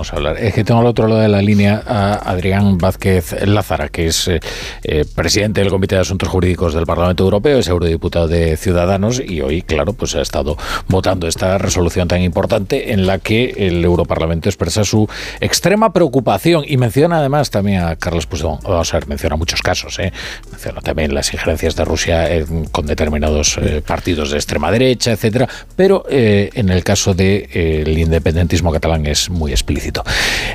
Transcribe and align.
Vamos 0.00 0.14
a 0.14 0.16
hablar. 0.16 0.38
Es 0.38 0.54
que 0.54 0.64
tengo 0.64 0.80
al 0.80 0.86
otro 0.86 1.06
lado 1.08 1.20
de 1.20 1.28
la 1.28 1.42
línea 1.42 1.82
a 1.86 2.14
Adrián 2.14 2.78
Vázquez 2.78 3.46
Lázara, 3.46 3.90
que 3.90 4.06
es 4.06 4.28
eh, 4.28 4.40
eh, 4.82 5.04
presidente 5.14 5.60
del 5.60 5.68
Comité 5.68 5.96
de 5.96 6.00
Asuntos 6.00 6.26
Jurídicos 6.26 6.72
del 6.72 6.86
Parlamento 6.86 7.22
Europeo, 7.22 7.58
es 7.58 7.68
eurodiputado 7.68 8.26
de 8.26 8.56
Ciudadanos 8.56 9.20
y 9.20 9.42
hoy, 9.42 9.60
claro, 9.60 9.92
pues 9.92 10.14
ha 10.14 10.22
estado 10.22 10.56
votando 10.88 11.28
esta 11.28 11.58
resolución 11.58 12.08
tan 12.08 12.22
importante 12.22 12.94
en 12.94 13.06
la 13.06 13.18
que 13.18 13.52
el 13.58 13.84
Europarlamento 13.84 14.48
expresa 14.48 14.84
su 14.84 15.06
extrema 15.38 15.92
preocupación 15.92 16.64
y 16.66 16.78
menciona 16.78 17.18
además 17.18 17.50
también 17.50 17.82
a 17.82 17.96
Carlos 17.96 18.24
Puigdemont. 18.24 18.62
Vamos 18.62 18.94
a 18.94 19.00
ver, 19.00 19.06
menciona 19.06 19.36
muchos 19.36 19.60
casos, 19.60 19.98
¿eh? 19.98 20.14
menciona 20.50 20.80
también 20.80 21.12
las 21.12 21.30
injerencias 21.34 21.76
de 21.76 21.84
Rusia 21.84 22.26
con 22.72 22.86
determinados 22.86 23.60
partidos 23.86 24.30
de 24.30 24.38
extrema 24.38 24.72
derecha, 24.72 25.12
etcétera, 25.12 25.46
pero 25.76 26.06
en 26.08 26.70
el 26.70 26.82
caso 26.84 27.12
del 27.12 27.98
independentismo 27.98 28.72
catalán 28.72 29.04
es 29.04 29.28
muy 29.28 29.50
explícito. 29.50 29.89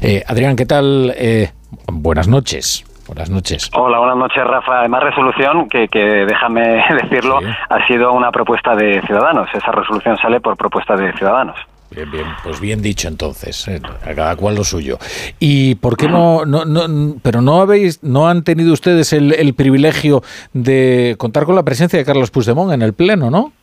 Eh, 0.02 0.23
Adrián, 0.27 0.55
¿qué 0.55 0.65
tal? 0.65 1.13
Eh, 1.15 1.52
buenas 1.88 2.27
noches. 2.27 2.85
Buenas 3.07 3.30
noches. 3.30 3.70
Hola, 3.73 3.99
buenas 3.99 4.17
noches, 4.17 4.43
Rafa. 4.43 4.80
Además, 4.80 5.03
resolución 5.03 5.70
que, 5.70 5.88
déjame 6.27 6.84
decirlo, 7.03 7.40
ha 7.70 7.88
sido 7.88 8.13
una 8.13 8.31
propuesta 8.31 8.76
de 8.76 9.02
Ciudadanos. 9.05 9.48
Esa 9.53 9.71
resolución 9.71 10.17
sale 10.17 10.40
por 10.40 10.57
propuesta 10.57 10.95
de 10.95 11.13
Ciudadanos. 11.13 11.55
Bien, 11.91 12.09
bien, 12.12 12.26
pues 12.43 12.59
bien 12.59 12.81
dicho 12.81 13.07
entonces, 13.07 13.67
eh, 13.67 13.79
a 14.03 14.13
cada 14.16 14.35
cual 14.35 14.55
lo 14.55 14.63
suyo. 14.63 14.98
¿Y 15.40 15.76
por 15.76 15.95
qué 15.95 16.07
no, 16.07 16.43
no, 16.43 16.65
no 16.65 17.15
pero 17.21 17.41
no 17.41 17.62
habéis, 17.62 18.04
no 18.04 18.27
han 18.27 18.43
tenido 18.43 18.73
ustedes 18.73 19.13
el, 19.13 19.34
el 19.34 19.54
privilegio 19.54 20.23
de 20.52 21.15
contar 21.20 21.45
con 21.45 21.55
la 21.55 21.63
presencia 21.63 21.99
de 21.99 22.04
Carlos 22.04 22.31
Puigdemont 22.31 22.73
en 22.73 22.81
el 22.81 22.93
Pleno, 22.93 23.29
no? 23.29 23.54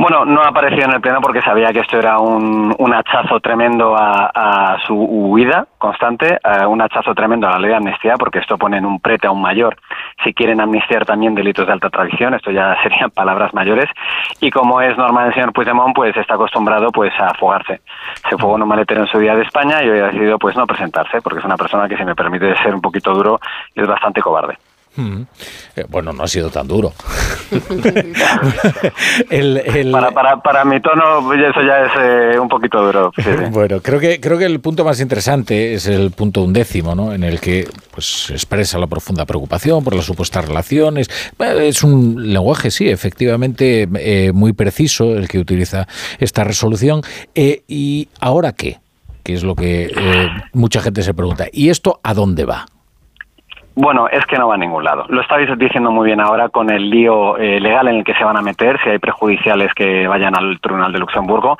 Bueno, 0.00 0.24
no 0.24 0.40
ha 0.40 0.48
aparecido 0.48 0.86
en 0.86 0.94
el 0.94 1.02
pleno 1.02 1.20
porque 1.20 1.42
sabía 1.42 1.74
que 1.74 1.80
esto 1.80 1.98
era 1.98 2.18
un, 2.18 2.74
hachazo 2.94 3.38
tremendo 3.38 3.94
a, 3.94 4.78
su 4.86 4.94
huida 4.94 5.66
constante, 5.76 6.38
un 6.66 6.80
hachazo 6.80 7.14
tremendo 7.14 7.46
a 7.46 7.50
la 7.50 7.58
ley 7.58 7.68
de 7.68 7.76
amnistía, 7.76 8.14
porque 8.18 8.38
esto 8.38 8.56
pone 8.56 8.78
en 8.78 8.86
un 8.86 8.98
prete 8.98 9.26
aún 9.26 9.42
mayor 9.42 9.76
si 10.24 10.32
quieren 10.32 10.58
amnistiar 10.58 11.04
también 11.04 11.34
delitos 11.34 11.66
de 11.66 11.74
alta 11.74 11.90
tradición, 11.90 12.32
esto 12.32 12.50
ya 12.50 12.76
serían 12.82 13.10
palabras 13.10 13.52
mayores, 13.52 13.90
y 14.40 14.50
como 14.50 14.80
es 14.80 14.96
normal 14.96 15.26
el 15.26 15.34
señor 15.34 15.52
Puigdemont, 15.52 15.94
pues 15.94 16.16
está 16.16 16.32
acostumbrado 16.32 16.90
pues 16.92 17.12
a 17.20 17.34
fugarse. 17.34 17.82
Se 18.30 18.38
fugó 18.38 18.56
en 18.56 18.62
un 18.62 18.68
maletero 18.68 19.02
en 19.02 19.06
su 19.06 19.18
día 19.18 19.34
de 19.34 19.42
España 19.42 19.82
y 19.82 19.90
hoy 19.90 20.00
ha 20.00 20.06
decidido 20.06 20.38
pues 20.38 20.56
no 20.56 20.66
presentarse, 20.66 21.20
porque 21.20 21.40
es 21.40 21.44
una 21.44 21.58
persona 21.58 21.86
que, 21.86 21.98
si 21.98 22.06
me 22.06 22.14
permite 22.14 22.56
ser 22.62 22.74
un 22.74 22.80
poquito 22.80 23.12
duro, 23.12 23.38
es 23.74 23.86
bastante 23.86 24.22
cobarde. 24.22 24.56
Mm. 24.96 25.22
Eh, 25.76 25.84
bueno, 25.88 26.12
no 26.12 26.24
ha 26.24 26.28
sido 26.28 26.50
tan 26.50 26.66
duro. 26.66 26.92
Para, 29.90 30.10
para, 30.12 30.42
para, 30.42 30.64
mi 30.64 30.80
tono, 30.80 31.32
eso 31.32 31.62
ya 31.62 31.84
es 31.84 31.92
eh, 32.34 32.38
un 32.38 32.48
poquito 32.48 32.82
duro. 32.84 33.12
Bueno, 33.50 33.80
creo 33.80 33.98
que, 33.98 34.20
creo 34.20 34.38
que 34.38 34.44
el 34.44 34.60
punto 34.60 34.84
más 34.84 35.00
interesante 35.00 35.74
es 35.74 35.86
el 35.86 36.10
punto 36.10 36.42
undécimo, 36.42 36.94
¿no? 36.94 37.12
en 37.12 37.24
el 37.24 37.40
que 37.40 37.66
pues, 37.90 38.30
expresa 38.30 38.78
la 38.78 38.86
profunda 38.86 39.24
preocupación 39.24 39.82
por 39.82 39.94
las 39.94 40.04
supuestas 40.04 40.46
relaciones. 40.46 41.08
Es 41.38 41.82
un 41.82 42.32
lenguaje, 42.32 42.70
sí, 42.70 42.88
efectivamente, 42.88 43.88
eh, 43.98 44.32
muy 44.32 44.52
preciso 44.52 45.16
el 45.16 45.28
que 45.28 45.38
utiliza 45.38 45.86
esta 46.18 46.44
resolución. 46.44 47.02
¿Y 47.34 48.08
ahora 48.20 48.52
qué? 48.52 48.78
Que 49.22 49.34
es 49.34 49.42
lo 49.42 49.54
que 49.54 49.92
mucha 50.52 50.80
gente 50.80 51.02
se 51.02 51.14
pregunta. 51.14 51.46
¿Y 51.52 51.70
esto 51.70 52.00
a 52.02 52.14
dónde 52.14 52.44
va? 52.44 52.66
Bueno, 53.80 54.08
es 54.08 54.26
que 54.26 54.36
no 54.36 54.46
va 54.46 54.56
a 54.56 54.58
ningún 54.58 54.84
lado. 54.84 55.06
Lo 55.08 55.22
estáis 55.22 55.48
diciendo 55.56 55.90
muy 55.90 56.04
bien 56.04 56.20
ahora 56.20 56.50
con 56.50 56.68
el 56.68 56.90
lío 56.90 57.38
eh, 57.38 57.58
legal 57.58 57.88
en 57.88 57.96
el 57.96 58.04
que 58.04 58.12
se 58.12 58.24
van 58.24 58.36
a 58.36 58.42
meter, 58.42 58.78
si 58.84 58.90
hay 58.90 58.98
prejudiciales 58.98 59.72
que 59.72 60.06
vayan 60.06 60.36
al 60.36 60.60
Tribunal 60.60 60.92
de 60.92 60.98
Luxemburgo. 60.98 61.56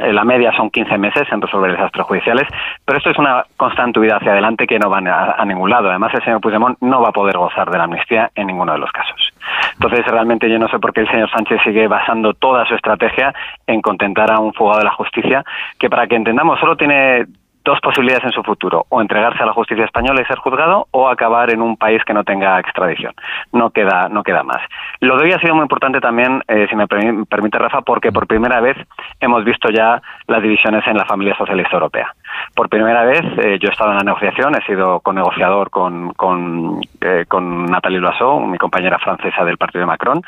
Eh, 0.00 0.12
la 0.12 0.24
media 0.24 0.50
son 0.56 0.70
15 0.70 0.98
meses 0.98 1.28
en 1.30 1.40
resolver 1.40 1.70
esas 1.70 1.92
prejudiciales, 1.92 2.48
pero 2.84 2.98
esto 2.98 3.10
es 3.10 3.18
una 3.18 3.44
constante 3.56 4.00
huida 4.00 4.16
hacia 4.16 4.32
adelante 4.32 4.66
que 4.66 4.80
no 4.80 4.90
va 4.90 4.98
a, 4.98 5.44
ningún 5.44 5.70
lado. 5.70 5.88
Además, 5.88 6.12
el 6.12 6.24
señor 6.24 6.40
Puigdemont 6.40 6.76
no 6.80 7.02
va 7.02 7.10
a 7.10 7.12
poder 7.12 7.38
gozar 7.38 7.70
de 7.70 7.78
la 7.78 7.84
amnistía 7.84 8.32
en 8.34 8.48
ninguno 8.48 8.72
de 8.72 8.78
los 8.78 8.90
casos. 8.90 9.32
Entonces, 9.74 10.04
realmente 10.06 10.50
yo 10.50 10.58
no 10.58 10.66
sé 10.66 10.80
por 10.80 10.92
qué 10.92 11.02
el 11.02 11.10
señor 11.10 11.30
Sánchez 11.30 11.60
sigue 11.62 11.86
basando 11.86 12.34
toda 12.34 12.66
su 12.66 12.74
estrategia 12.74 13.32
en 13.68 13.80
contentar 13.80 14.32
a 14.32 14.40
un 14.40 14.52
fugado 14.54 14.80
de 14.80 14.86
la 14.86 14.94
justicia, 14.94 15.44
que 15.78 15.88
para 15.88 16.08
que 16.08 16.16
entendamos 16.16 16.58
solo 16.58 16.76
tiene 16.76 17.26
dos 17.64 17.80
posibilidades 17.80 18.24
en 18.24 18.32
su 18.32 18.42
futuro, 18.42 18.86
o 18.88 19.00
entregarse 19.00 19.42
a 19.42 19.46
la 19.46 19.52
justicia 19.52 19.84
española 19.84 20.22
y 20.22 20.24
ser 20.24 20.38
juzgado, 20.38 20.88
o 20.90 21.08
acabar 21.08 21.50
en 21.50 21.62
un 21.62 21.76
país 21.76 22.02
que 22.04 22.14
no 22.14 22.24
tenga 22.24 22.58
extradición. 22.58 23.14
No 23.52 23.70
queda, 23.70 24.08
no 24.08 24.22
queda 24.22 24.42
más. 24.42 24.60
Lo 25.00 25.16
de 25.16 25.24
hoy 25.24 25.32
ha 25.32 25.40
sido 25.40 25.54
muy 25.54 25.62
importante 25.62 26.00
también, 26.00 26.42
eh, 26.48 26.66
si 26.68 26.76
me 26.76 26.86
permite 26.86 27.58
Rafa, 27.58 27.82
porque 27.82 28.12
por 28.12 28.26
primera 28.26 28.60
vez 28.60 28.76
hemos 29.20 29.44
visto 29.44 29.68
ya 29.70 30.00
las 30.26 30.42
divisiones 30.42 30.86
en 30.86 30.96
la 30.96 31.04
familia 31.04 31.36
socialista 31.36 31.76
europea. 31.76 32.14
Por 32.54 32.68
primera 32.68 33.04
vez 33.04 33.22
eh, 33.38 33.58
yo 33.60 33.68
he 33.68 33.72
estado 33.72 33.90
en 33.90 33.98
la 33.98 34.04
negociación, 34.04 34.54
he 34.54 34.64
sido 34.66 35.00
co-negociador 35.00 35.70
con, 35.70 36.12
con, 36.14 36.80
eh, 37.00 37.24
con 37.28 37.66
Nathalie 37.66 38.00
Loiseau, 38.00 38.40
mi 38.40 38.58
compañera 38.58 38.98
francesa 38.98 39.44
del 39.44 39.58
partido 39.58 39.80
de 39.80 39.86
Macron. 39.86 40.22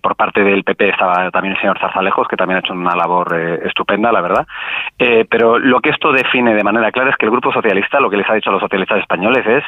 por 0.00 0.16
parte 0.16 0.42
del 0.42 0.64
PP 0.64 0.90
estaba 0.90 1.30
también 1.30 1.54
el 1.54 1.60
señor 1.60 1.78
Zarzalejos, 1.78 2.28
que 2.28 2.36
también 2.36 2.56
ha 2.56 2.60
hecho 2.60 2.72
una 2.72 2.94
labor 2.94 3.34
estupenda, 3.64 4.12
la 4.12 4.20
verdad. 4.20 4.46
pero 5.28 5.58
lo 5.58 5.80
que 5.80 5.90
esto 5.90 6.12
define 6.12 6.54
de 6.54 6.64
manera 6.64 6.92
clara 6.92 7.10
es 7.10 7.16
que 7.16 7.26
el 7.26 7.32
Grupo 7.32 7.52
Socialista 7.52 8.00
lo 8.00 8.10
que 8.10 8.16
les 8.16 8.28
ha 8.28 8.34
dicho 8.34 8.50
a 8.50 8.52
los 8.52 8.62
socialistas 8.62 9.00
españoles 9.00 9.46
es 9.46 9.64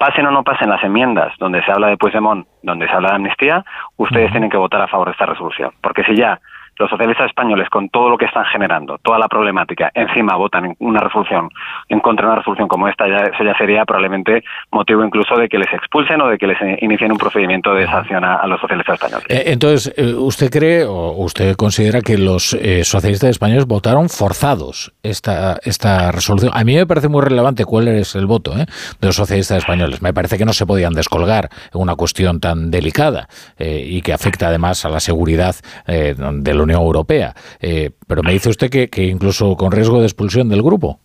pasen 0.00 0.26
o 0.26 0.30
no 0.30 0.42
pasen 0.42 0.70
las 0.70 0.82
enmiendas 0.82 1.34
donde 1.38 1.62
se 1.62 1.70
habla 1.70 1.88
de 1.88 1.98
Puigdemont, 1.98 2.46
donde 2.62 2.86
se 2.86 2.92
habla 2.92 3.10
de 3.10 3.16
amnistía, 3.16 3.62
ustedes 3.98 4.30
tienen 4.30 4.48
que 4.48 4.56
votar 4.56 4.80
a 4.80 4.88
favor 4.88 5.08
de 5.08 5.12
esta 5.12 5.26
resolución. 5.26 5.72
Porque 5.82 6.04
si 6.04 6.16
ya 6.16 6.40
los 6.80 6.90
socialistas 6.90 7.26
españoles, 7.26 7.68
con 7.68 7.90
todo 7.90 8.08
lo 8.08 8.16
que 8.16 8.24
están 8.24 8.44
generando, 8.46 8.98
toda 8.98 9.18
la 9.18 9.28
problemática, 9.28 9.90
encima 9.94 10.34
votan 10.36 10.74
una 10.78 11.00
resolución, 11.00 11.50
en 11.88 12.00
contra 12.00 12.24
de 12.24 12.32
una 12.32 12.38
resolución 12.38 12.68
como 12.68 12.88
esta, 12.88 13.06
ya, 13.06 13.30
sería 13.58 13.84
probablemente 13.84 14.42
motivo 14.72 15.04
incluso 15.04 15.36
de 15.36 15.48
que 15.48 15.58
les 15.58 15.72
expulsen 15.74 16.20
o 16.22 16.28
de 16.28 16.38
que 16.38 16.46
les 16.46 16.56
inicien 16.80 17.12
un 17.12 17.18
procedimiento 17.18 17.74
de 17.74 17.86
sanción 17.86 18.24
a, 18.24 18.46
los 18.46 18.60
socialistas 18.60 18.94
españoles. 18.94 19.26
Eh, 19.28 19.52
entonces, 19.52 19.92
eh, 19.96 20.14
¿usted 20.14 20.50
cree 20.50 20.84
o 20.84 21.12
usted 21.18 21.54
considera 21.56 22.00
que 22.00 22.16
los 22.16 22.54
eh, 22.54 22.82
socialistas 22.84 23.30
españoles 23.30 23.66
votaron 23.66 24.08
forzados 24.08 24.92
esta, 25.02 25.58
esta 25.62 26.10
resolución? 26.10 26.50
A 26.54 26.64
mí 26.64 26.74
me 26.74 26.86
parece 26.86 27.08
muy 27.08 27.20
relevante 27.20 27.66
cuál 27.66 27.88
es 27.88 28.14
el 28.14 28.24
voto 28.24 28.54
de 28.54 28.66
los 29.02 29.16
socialistas 29.16 29.58
españoles. 29.58 30.00
Me 30.00 30.14
parece 30.14 30.38
que 30.38 30.46
no 30.46 30.54
se 30.54 30.64
podían 30.64 30.94
descolgar 30.94 31.50
una 31.74 31.94
cuestión 31.94 32.40
tan 32.40 32.70
delicada 32.70 33.28
y 33.58 34.00
que 34.00 34.14
afecta 34.14 34.48
además 34.48 34.84
a 34.86 34.88
la 34.88 35.00
seguridad 35.00 35.54
de 35.86 36.54
la 36.54 36.62
Europea. 36.78 37.34
Eh, 37.60 37.90
pero 38.06 38.22
me 38.22 38.32
dice 38.32 38.50
usted 38.50 38.70
que, 38.70 39.04
incluso 39.04 39.56
con 39.56 39.72
riesgo 39.72 40.00
de 40.00 40.06
expulsión 40.06 40.48
del 40.48 40.62
grupo. 40.62 40.98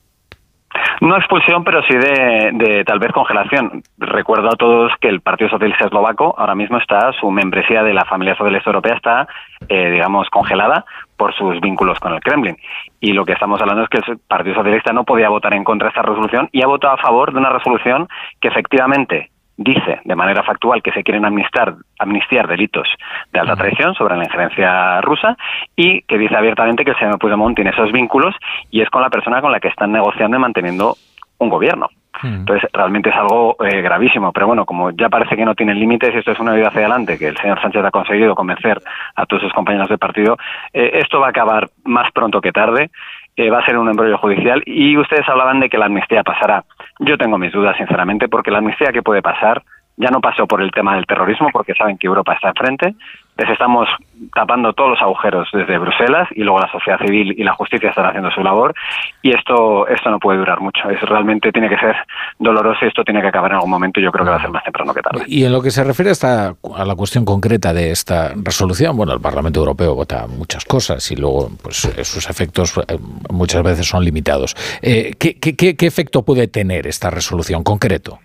No 1.01 1.17
expulsión, 1.17 1.63
pero 1.63 1.81
sí 1.83 1.95
de, 1.95 2.83
tal 2.85 2.99
vez 2.99 3.11
congelación. 3.11 3.83
Recuerdo 3.97 4.47
a 4.47 4.55
todos 4.55 4.91
que 5.01 5.09
el 5.09 5.21
Partido 5.21 5.49
Socialista 5.49 5.85
Eslovaco 5.85 6.35
ahora 6.37 6.55
mismo 6.55 6.77
está, 6.77 7.11
su 7.19 7.29
membresía 7.31 7.83
de 7.83 7.93
la 7.93 8.05
familia 8.05 8.35
socialista 8.35 8.69
europea 8.69 8.95
está, 8.95 9.27
eh, 9.67 9.91
digamos, 9.91 10.29
congelada 10.29 10.85
por 11.17 11.33
sus 11.35 11.59
vínculos 11.59 11.99
con 11.99 12.13
el 12.13 12.21
Kremlin. 12.21 12.57
Y 12.99 13.13
lo 13.13 13.25
que 13.25 13.33
estamos 13.33 13.61
hablando 13.61 13.83
es 13.83 13.89
que 13.89 13.99
el 14.11 14.19
Partido 14.19 14.55
Socialista 14.55 14.93
no 14.93 15.03
podía 15.03 15.29
votar 15.29 15.53
en 15.53 15.63
contra 15.63 15.87
de 15.87 15.89
esta 15.89 16.01
resolución 16.01 16.49
y 16.51 16.63
ha 16.63 16.67
votado 16.67 16.93
a 16.93 17.01
favor 17.01 17.33
de 17.33 17.39
una 17.39 17.49
resolución 17.49 18.07
que 18.39 18.47
efectivamente 18.47 19.31
dice 19.57 20.01
de 20.03 20.15
manera 20.15 20.43
factual 20.43 20.81
que 20.81 20.91
se 20.91 21.03
quieren 21.03 21.25
amnistiar, 21.25 21.75
amnistiar 21.99 22.47
delitos 22.47 22.87
de 23.31 23.39
alta 23.39 23.55
traición 23.55 23.93
sobre 23.95 24.17
la 24.17 24.25
injerencia 24.25 25.01
rusa 25.01 25.37
y 25.75 26.01
que 26.03 26.17
dice 26.17 26.35
abiertamente 26.35 26.83
que 26.83 26.91
el 26.91 26.99
señor 26.99 27.19
Puigdemont 27.19 27.55
tiene 27.55 27.71
esos 27.71 27.91
vínculos 27.91 28.35
y 28.69 28.81
es 28.81 28.89
con 28.89 29.01
la 29.01 29.09
persona 29.09 29.41
con 29.41 29.51
la 29.51 29.59
que 29.59 29.69
están 29.69 29.91
negociando 29.91 30.37
y 30.37 30.39
manteniendo 30.39 30.95
un 31.37 31.49
gobierno. 31.49 31.89
Entonces, 32.23 32.69
realmente 32.71 33.09
es 33.09 33.15
algo 33.15 33.57
eh, 33.59 33.81
gravísimo. 33.81 34.31
Pero 34.31 34.47
bueno, 34.47 34.65
como 34.65 34.91
ya 34.91 35.09
parece 35.09 35.35
que 35.35 35.45
no 35.45 35.55
tienen 35.55 35.79
límites 35.79 36.13
y 36.13 36.17
esto 36.19 36.31
es 36.31 36.39
una 36.39 36.53
vida 36.53 36.69
hacia 36.69 36.81
adelante, 36.81 37.17
que 37.17 37.27
el 37.27 37.37
señor 37.37 37.61
Sánchez 37.61 37.83
ha 37.83 37.91
conseguido 37.91 38.35
convencer 38.35 38.81
a 39.15 39.25
todos 39.25 39.43
sus 39.43 39.53
compañeros 39.53 39.89
de 39.89 39.97
partido, 39.97 40.37
eh, 40.73 40.91
esto 40.93 41.19
va 41.19 41.27
a 41.27 41.29
acabar 41.31 41.67
más 41.83 42.11
pronto 42.11 42.41
que 42.41 42.51
tarde. 42.51 42.89
Va 43.37 43.59
a 43.59 43.65
ser 43.65 43.77
un 43.77 43.89
embrollo 43.89 44.17
judicial 44.17 44.63
y 44.65 44.97
ustedes 44.97 45.27
hablaban 45.27 45.59
de 45.59 45.69
que 45.69 45.77
la 45.77 45.87
amnistía 45.87 46.23
pasará. 46.23 46.63
Yo 46.99 47.17
tengo 47.17 47.37
mis 47.37 47.51
dudas, 47.51 47.75
sinceramente, 47.77 48.29
porque 48.29 48.49
la 48.49 48.59
amnistía 48.59 48.93
que 48.93 49.03
puede 49.03 49.21
pasar 49.21 49.61
ya 49.97 50.09
no 50.09 50.21
pasó 50.21 50.47
por 50.47 50.61
el 50.61 50.71
tema 50.71 50.95
del 50.95 51.05
terrorismo, 51.05 51.49
porque 51.51 51.73
saben 51.73 51.97
que 51.97 52.07
Europa 52.07 52.33
está 52.33 52.49
enfrente, 52.49 52.95
les 53.37 53.49
estamos 53.49 53.87
tapando 54.33 54.73
todos 54.73 54.91
los 54.91 55.01
agujeros 55.01 55.47
desde 55.51 55.77
Bruselas 55.77 56.27
y 56.31 56.43
luego 56.43 56.59
la 56.59 56.71
sociedad 56.71 56.99
civil 56.99 57.35
y 57.37 57.43
la 57.43 57.53
justicia 57.53 57.89
están 57.89 58.05
haciendo 58.05 58.31
su 58.31 58.41
labor 58.41 58.73
y 59.21 59.35
esto 59.35 59.87
esto 59.87 60.09
no 60.09 60.19
puede 60.19 60.39
durar 60.39 60.61
mucho. 60.61 60.89
Eso 60.89 61.05
realmente 61.05 61.51
tiene 61.51 61.69
que 61.69 61.77
ser 61.77 61.95
doloroso 62.39 62.85
y 62.85 62.87
esto 62.87 63.03
tiene 63.03 63.21
que 63.21 63.27
acabar 63.27 63.51
en 63.51 63.55
algún 63.55 63.69
momento 63.69 63.99
yo 63.99 64.11
creo 64.11 64.25
que 64.25 64.31
va 64.31 64.37
a 64.37 64.41
ser 64.41 64.51
más 64.51 64.63
temprano 64.63 64.93
que 64.93 65.01
tarde. 65.01 65.23
Y 65.27 65.43
en 65.43 65.51
lo 65.51 65.61
que 65.61 65.71
se 65.71 65.83
refiere 65.83 66.11
a, 66.23 66.53
a 66.75 66.85
la 66.85 66.95
cuestión 66.95 67.25
concreta 67.25 67.73
de 67.73 67.91
esta 67.91 68.33
resolución, 68.35 68.95
bueno, 68.95 69.13
el 69.13 69.21
Parlamento 69.21 69.59
Europeo 69.59 69.95
vota 69.95 70.27
muchas 70.27 70.63
cosas 70.63 71.11
y 71.11 71.15
luego 71.15 71.49
pues 71.61 71.77
sus 72.03 72.29
efectos 72.29 72.77
eh, 72.77 72.97
muchas 73.29 73.63
veces 73.63 73.87
son 73.87 74.03
limitados. 74.03 74.55
Eh, 74.81 75.13
¿qué, 75.19 75.37
qué, 75.39 75.75
qué 75.75 75.85
efecto 75.85 76.23
puede 76.23 76.47
tener 76.47 76.87
esta 76.87 77.09
resolución 77.09 77.63
concreto? 77.63 78.19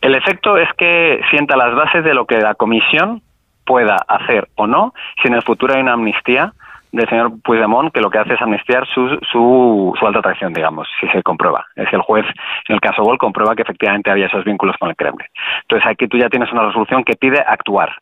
El 0.00 0.14
efecto 0.14 0.56
es 0.56 0.68
que 0.76 1.20
sienta 1.30 1.56
las 1.56 1.74
bases 1.74 2.04
de 2.04 2.14
lo 2.14 2.26
que 2.26 2.38
la 2.38 2.54
Comisión 2.54 3.22
pueda 3.66 3.96
hacer 4.08 4.48
o 4.54 4.66
no 4.66 4.94
si 5.20 5.28
en 5.28 5.34
el 5.34 5.42
futuro 5.42 5.74
hay 5.74 5.80
una 5.80 5.92
amnistía 5.94 6.52
del 6.92 7.08
señor 7.08 7.32
Puigdemont 7.42 7.92
que 7.92 8.00
lo 8.00 8.10
que 8.10 8.18
hace 8.18 8.34
es 8.34 8.42
amnistiar 8.42 8.86
su, 8.86 9.18
su, 9.30 9.94
su 9.98 10.06
alta 10.06 10.22
traición, 10.22 10.52
digamos, 10.52 10.88
si 11.00 11.06
se 11.08 11.22
comprueba. 11.22 11.66
Es 11.74 11.88
que 11.90 11.96
el 11.96 12.02
juez, 12.02 12.24
en 12.68 12.74
el 12.74 12.80
caso 12.80 13.02
Gol, 13.02 13.18
comprueba 13.18 13.54
que 13.54 13.62
efectivamente 13.62 14.10
había 14.10 14.26
esos 14.26 14.44
vínculos 14.44 14.76
con 14.78 14.88
el 14.88 14.96
Kremlin. 14.96 15.28
Entonces 15.62 15.86
aquí 15.88 16.08
tú 16.08 16.16
ya 16.16 16.30
tienes 16.30 16.50
una 16.52 16.66
resolución 16.66 17.04
que 17.04 17.16
pide 17.16 17.40
actuar 17.46 17.94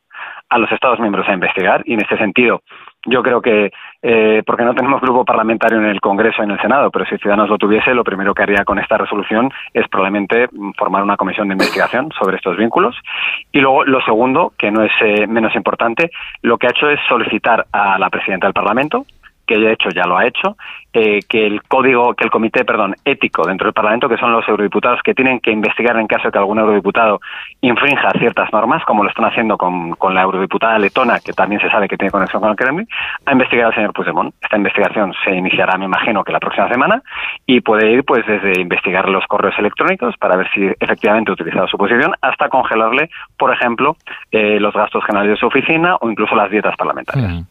a 0.48 0.58
los 0.58 0.70
Estados 0.70 1.00
miembros 1.00 1.28
a 1.28 1.32
investigar 1.32 1.82
y 1.84 1.94
en 1.94 2.02
este 2.02 2.16
sentido 2.18 2.62
yo 3.06 3.22
creo 3.22 3.40
que, 3.40 3.72
eh, 4.02 4.42
porque 4.46 4.64
no 4.64 4.74
tenemos 4.74 5.00
grupo 5.00 5.24
parlamentario 5.24 5.78
en 5.78 5.86
el 5.86 6.00
Congreso 6.00 6.42
y 6.42 6.44
en 6.44 6.52
el 6.52 6.60
Senado, 6.60 6.90
pero 6.90 7.04
si 7.06 7.16
Ciudadanos 7.18 7.48
lo 7.48 7.58
tuviese, 7.58 7.94
lo 7.94 8.04
primero 8.04 8.34
que 8.34 8.42
haría 8.42 8.64
con 8.64 8.78
esta 8.78 8.96
resolución 8.96 9.50
es 9.72 9.88
probablemente 9.88 10.48
formar 10.76 11.02
una 11.02 11.16
comisión 11.16 11.48
de 11.48 11.54
investigación 11.54 12.10
sobre 12.18 12.36
estos 12.36 12.56
vínculos. 12.56 12.96
Y 13.52 13.60
luego, 13.60 13.84
lo 13.84 14.00
segundo, 14.02 14.52
que 14.58 14.70
no 14.70 14.82
es 14.82 14.92
eh, 15.00 15.26
menos 15.26 15.54
importante, 15.54 16.10
lo 16.42 16.58
que 16.58 16.66
ha 16.66 16.70
hecho 16.70 16.88
es 16.88 17.00
solicitar 17.08 17.66
a 17.72 17.98
la 17.98 18.10
presidenta 18.10 18.46
del 18.46 18.54
Parlamento, 18.54 19.04
que 19.46 19.58
de 19.58 19.72
hecho 19.72 19.90
ya 19.90 20.04
lo 20.06 20.16
ha 20.16 20.26
hecho, 20.26 20.56
eh, 20.92 21.20
que 21.28 21.44
el 21.46 21.62
código, 21.64 22.14
que 22.14 22.24
el 22.24 22.30
comité, 22.30 22.64
perdón, 22.64 22.94
ético 23.04 23.46
dentro 23.46 23.66
del 23.66 23.74
Parlamento, 23.74 24.08
que 24.08 24.16
son 24.16 24.32
los 24.32 24.48
eurodiputados 24.48 25.00
que 25.02 25.12
tienen 25.12 25.40
que 25.40 25.50
investigar 25.50 25.96
en 25.98 26.06
caso 26.06 26.28
de 26.28 26.32
que 26.32 26.38
algún 26.38 26.58
eurodiputado 26.58 27.20
infrinja 27.60 28.10
ciertas 28.18 28.52
normas, 28.52 28.84
como 28.84 29.02
lo 29.02 29.10
están 29.10 29.24
haciendo 29.24 29.58
con, 29.58 29.92
con 29.96 30.14
la 30.14 30.22
eurodiputada 30.22 30.78
letona, 30.78 31.18
que 31.18 31.32
también 31.32 31.60
se 31.60 31.68
sabe 31.68 31.88
que 31.88 31.96
tiene 31.96 32.12
conexión 32.12 32.40
con 32.40 32.50
el 32.50 32.56
Kremlin, 32.56 32.86
a 33.26 33.32
investigar 33.32 33.66
al 33.66 33.74
señor 33.74 33.92
Puigdemont. 33.92 34.34
Esta 34.40 34.56
investigación 34.56 35.12
se 35.24 35.34
iniciará, 35.34 35.76
me 35.78 35.86
imagino, 35.86 36.22
que 36.22 36.32
la 36.32 36.38
próxima 36.38 36.68
semana 36.68 37.02
y 37.46 37.60
puede 37.60 37.90
ir 37.90 38.04
pues 38.04 38.24
desde 38.26 38.60
investigar 38.60 39.08
los 39.08 39.26
correos 39.26 39.54
electrónicos 39.58 40.14
para 40.18 40.36
ver 40.36 40.48
si 40.54 40.60
efectivamente 40.78 41.30
ha 41.30 41.34
utilizado 41.34 41.66
su 41.66 41.76
posición 41.76 42.12
hasta 42.20 42.48
congelarle, 42.48 43.10
por 43.36 43.52
ejemplo, 43.52 43.96
eh, 44.30 44.60
los 44.60 44.72
gastos 44.72 45.04
generales 45.04 45.32
de 45.32 45.40
su 45.40 45.46
oficina 45.46 45.96
o 46.00 46.10
incluso 46.10 46.34
las 46.34 46.50
dietas 46.50 46.76
parlamentarias. 46.76 47.44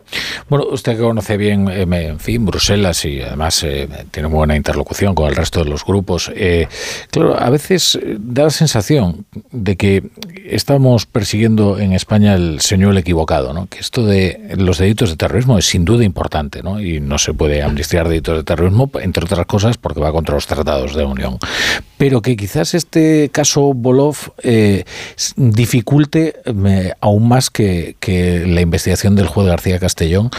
Bueno, 0.49 0.65
usted 0.71 0.99
conoce 0.99 1.37
bien, 1.37 1.67
eh, 1.69 1.82
en 1.91 2.19
fin, 2.19 2.45
Bruselas 2.45 3.05
y 3.05 3.21
además 3.21 3.63
eh, 3.63 3.87
tiene 4.11 4.27
buena 4.29 4.55
interlocución 4.55 5.15
con 5.15 5.29
el 5.29 5.35
resto 5.35 5.63
de 5.63 5.69
los 5.69 5.85
grupos. 5.85 6.31
Eh, 6.35 6.67
claro, 7.11 7.39
a 7.39 7.49
veces 7.49 7.95
eh, 7.95 8.17
da 8.19 8.43
la 8.43 8.49
sensación 8.49 9.25
de 9.51 9.75
que 9.75 10.03
estamos 10.45 11.05
persiguiendo 11.05 11.79
en 11.79 11.93
España 11.93 12.35
el 12.35 12.61
señor 12.61 12.97
equivocado, 12.97 13.53
¿no? 13.53 13.67
que 13.67 13.79
esto 13.79 14.05
de 14.05 14.55
los 14.57 14.77
delitos 14.77 15.09
de 15.09 15.17
terrorismo 15.17 15.57
es 15.57 15.65
sin 15.65 15.85
duda 15.85 16.03
importante 16.03 16.63
¿no? 16.63 16.79
y 16.81 16.99
no 16.99 17.17
se 17.17 17.33
puede 17.33 17.61
amnistiar 17.61 18.07
delitos 18.07 18.37
de 18.37 18.43
terrorismo, 18.43 18.89
entre 19.01 19.25
otras 19.25 19.45
cosas, 19.45 19.77
porque 19.77 19.99
va 19.99 20.11
contra 20.11 20.35
los 20.35 20.47
tratados 20.47 20.95
de 20.95 21.05
unión. 21.05 21.37
Pero 21.97 22.21
que 22.21 22.35
quizás 22.35 22.73
este 22.73 23.29
caso 23.31 23.73
Bolov 23.73 24.15
dificulte 25.35 26.35
aún 26.99 27.27
más 27.27 27.49
que, 27.49 27.95
que, 27.99 28.45
la 28.45 28.61
investigación 28.61 29.15
del 29.15 29.27
juez 29.27 29.47
García 29.47 29.79
Castellón 29.79 30.29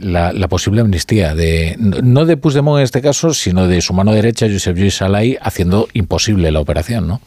la, 0.00 0.32
la 0.32 0.48
posible 0.48 0.80
amnistía 0.80 1.34
de 1.34 1.76
no 1.78 2.24
de 2.24 2.36
Puigdemont 2.36 2.78
en 2.78 2.84
este 2.84 3.02
caso, 3.02 3.30
sino 3.30 3.66
de 3.66 3.80
su 3.80 3.92
mano 3.94 4.12
derecha, 4.12 4.46
Josep 4.46 4.76
Lluís 4.76 4.96
Salai, 4.96 5.36
haciendo 5.40 5.88
imposible 5.94 6.50
la 6.50 6.60
operación, 6.60 7.08
¿no? 7.08 7.20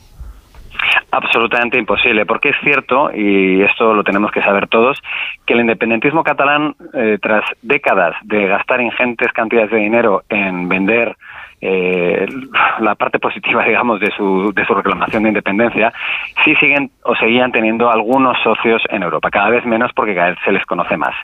Absolutamente 1.12 1.78
imposible, 1.78 2.26
porque 2.26 2.50
es 2.50 2.56
cierto, 2.62 3.10
y 3.16 3.62
esto 3.62 3.94
lo 3.94 4.04
tenemos 4.04 4.32
que 4.32 4.42
saber 4.42 4.68
todos, 4.68 5.02
que 5.46 5.54
el 5.54 5.62
independentismo 5.62 6.24
catalán, 6.24 6.76
eh, 6.94 7.18
tras 7.22 7.46
décadas 7.62 8.16
de 8.24 8.48
gastar 8.48 8.82
ingentes 8.82 9.32
cantidades 9.32 9.72
de 9.72 9.78
dinero 9.78 10.24
en 10.28 10.68
vender 10.68 11.16
eh, 11.68 12.28
la 12.80 12.94
parte 12.94 13.18
positiva, 13.18 13.64
digamos, 13.68 14.00
de 14.00 14.12
su, 14.12 14.54
de 14.54 14.66
su 14.66 14.76
reclamación 14.76 15.24
de 15.24 15.30
independencia, 15.30 15.92
sí 16.44 16.56
siguen 16.56 16.92
o 17.04 17.16
seguían 17.16 17.52
teniendo 17.52 17.90
algunos 17.90 18.38
socios 18.44 18.84
en 18.90 19.02
Europa, 19.02 19.32
cada 19.32 19.50
vez 19.50 19.66
menos 19.66 19.92
porque 19.96 20.14
cada 20.14 20.30
vez 20.30 20.38
se 20.46 20.52
les 20.52 20.64
conoce 20.66 20.96
más. 20.96 21.16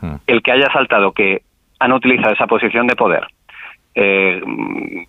Hmm. 0.00 0.16
El 0.26 0.42
que 0.42 0.52
haya 0.52 0.70
saltado 0.72 1.12
que 1.12 1.40
han 1.80 1.92
utilizado 1.92 2.34
esa 2.34 2.46
posición 2.46 2.86
de 2.86 2.96
poder 2.96 3.26
eh, 3.94 4.42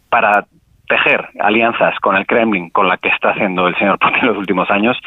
para 0.09 0.45
tejer 0.87 1.29
alianzas 1.39 1.99
con 1.99 2.15
el 2.15 2.25
Kremlin, 2.25 2.69
con 2.69 2.87
la 2.87 2.97
que 2.97 3.09
está 3.09 3.31
haciendo 3.31 3.67
el 3.67 3.77
señor 3.77 3.99
Putin 3.99 4.21
en 4.21 4.27
los 4.27 4.37
últimos 4.37 4.71
años, 4.71 4.97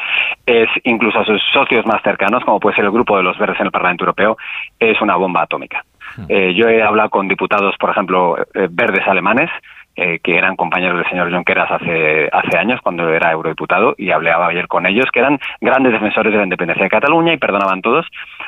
es 0.45 0.69
incluso 0.83 1.19
a 1.19 1.25
sus 1.25 1.41
socios 1.51 1.85
más 1.85 2.01
cercanos, 2.03 2.43
como 2.45 2.59
puede 2.59 2.75
ser 2.75 2.85
el 2.85 2.91
grupo 2.91 3.17
de 3.17 3.23
los 3.23 3.37
verdes 3.39 3.59
en 3.59 3.65
el 3.65 3.71
Parlamento 3.71 4.03
Europeo, 4.03 4.37
es 4.79 5.01
una 5.01 5.15
bomba 5.15 5.41
atómica. 5.41 5.83
Hmm. 6.17 6.25
Eh, 6.29 6.53
yo 6.55 6.67
he 6.67 6.81
hablado 6.81 7.09
con 7.09 7.27
diputados, 7.27 7.75
por 7.77 7.89
ejemplo, 7.89 8.37
eh, 8.53 8.67
verdes 8.69 9.07
alemanes, 9.07 9.49
eh, 9.95 10.19
que 10.23 10.35
eran 10.35 10.55
compañeros 10.55 10.97
del 10.97 11.07
señor 11.07 11.31
Junqueras 11.31 11.69
hace, 11.69 12.27
hace 12.31 12.57
años, 12.57 12.79
cuando 12.81 13.07
era 13.09 13.31
eurodiputado, 13.31 13.93
y 13.95 14.09
hablaba 14.09 14.47
ayer 14.47 14.67
con 14.67 14.87
ellos, 14.87 15.05
que 15.13 15.19
eran 15.19 15.39
grandes 15.61 15.93
defensores 15.93 16.31
de 16.31 16.37
la 16.37 16.45
independencia 16.45 16.83
de 16.83 16.89
Cataluña 16.89 17.31
y 17.31 17.37
perdonaban 17.37 17.81
todos, 17.83 18.07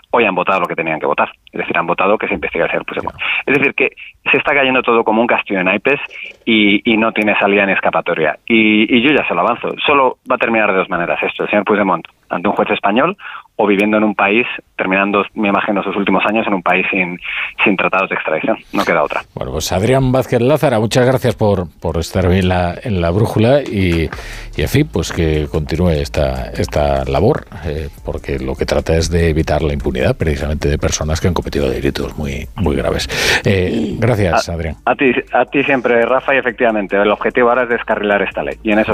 hoy 0.09 0.25
han 0.25 0.33
votado 0.33 0.61
lo 0.61 0.65
que 0.65 0.75
tenían 0.75 0.99
que 0.99 1.05
votar. 1.05 1.29
Es 1.51 1.59
decir, 1.59 1.77
han 1.77 1.85
votado 1.85 2.17
que 2.17 2.27
se 2.27 2.33
investigue 2.33 2.63
el 2.63 2.71
señor 2.71 2.85
Puigdemont. 2.85 3.15
Es 3.45 3.53
decir, 3.53 3.75
que 3.75 3.91
se 4.31 4.37
está 4.37 4.55
cayendo 4.55 4.81
todo 4.81 5.03
como 5.03 5.21
un 5.21 5.27
castillo 5.27 5.59
en 5.59 5.67
naipes 5.67 5.99
y, 6.45 6.81
y 6.91 6.97
no 6.97 7.11
tiene 7.11 7.37
salida 7.37 7.63
ni 7.67 7.73
escapatoria. 7.73 8.39
Y, 8.47 8.97
y, 8.97 9.01
yo 9.03 9.11
ya 9.11 9.27
se 9.27 9.35
lo 9.35 9.41
avanzo. 9.41 9.69
Solo 9.85 10.17
va 10.29 10.35
a 10.35 10.39
terminar 10.39 10.71
de 10.71 10.79
dos 10.79 10.89
maneras 10.89 11.21
esto. 11.21 11.43
El 11.43 11.49
señor 11.51 11.65
Puigdemont 11.65 12.07
ante 12.29 12.47
un 12.47 12.55
juez 12.55 12.71
español 12.71 13.15
o 13.57 13.67
viviendo 13.67 13.97
en 13.97 14.03
un 14.03 14.15
país, 14.15 14.45
terminando, 14.75 15.23
me 15.33 15.47
imagino, 15.47 15.81
sus 15.81 15.95
últimos 15.95 16.23
años 16.25 16.45
en 16.45 16.55
un 16.55 16.61
país 16.61 16.85
sin, 16.91 17.17
sin 17.63 17.77
tratados 17.77 18.09
de 18.09 18.15
extradición. 18.15 18.57
No 18.73 18.83
queda 18.83 19.03
otra. 19.03 19.21
Bueno, 19.33 19.53
pues 19.53 19.71
Adrián 19.71 20.11
Vázquez 20.11 20.41
Lázara, 20.41 20.79
muchas 20.79 21.05
gracias 21.05 21.35
por, 21.35 21.67
por 21.79 21.97
estar 21.97 22.25
en 22.25 22.49
la, 22.49 22.75
en 22.83 23.01
la 23.01 23.11
brújula 23.11 23.61
y, 23.61 24.09
y, 24.57 24.61
en 24.61 24.67
fin, 24.67 24.89
pues 24.91 25.13
que 25.13 25.47
continúe 25.49 25.89
esta, 25.91 26.51
esta 26.51 27.05
labor, 27.05 27.45
eh, 27.65 27.87
porque 28.03 28.39
lo 28.39 28.55
que 28.55 28.65
trata 28.65 28.97
es 28.97 29.09
de 29.09 29.29
evitar 29.29 29.61
la 29.61 29.73
impunidad 29.73 30.17
precisamente 30.17 30.67
de 30.67 30.77
personas 30.77 31.21
que 31.21 31.29
han 31.29 31.33
cometido 31.33 31.69
delitos 31.69 32.17
muy, 32.17 32.47
muy 32.57 32.75
graves. 32.75 33.07
Eh, 33.45 33.95
gracias, 33.97 34.49
a, 34.49 34.53
Adrián. 34.53 34.75
A 34.85 34.95
ti, 34.95 35.11
a 35.31 35.45
ti 35.45 35.63
siempre, 35.63 36.05
Rafa, 36.05 36.35
y 36.35 36.39
efectivamente, 36.39 36.97
el 36.97 37.09
objetivo 37.09 37.49
ahora 37.49 37.63
es 37.63 37.69
descarrilar 37.69 38.21
esta 38.21 38.43
ley. 38.43 38.57
Y 38.63 38.71
en 38.71 38.79
eso 38.79 38.83